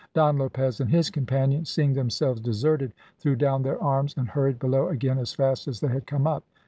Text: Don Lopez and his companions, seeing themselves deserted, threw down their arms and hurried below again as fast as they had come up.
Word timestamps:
Don 0.15 0.39
Lopez 0.39 0.79
and 0.81 0.89
his 0.89 1.11
companions, 1.11 1.69
seeing 1.69 1.93
themselves 1.93 2.41
deserted, 2.41 2.91
threw 3.19 3.35
down 3.35 3.61
their 3.61 3.79
arms 3.79 4.15
and 4.17 4.27
hurried 4.29 4.57
below 4.57 4.87
again 4.87 5.19
as 5.19 5.31
fast 5.33 5.67
as 5.67 5.79
they 5.79 5.89
had 5.89 6.07
come 6.07 6.25
up. 6.25 6.43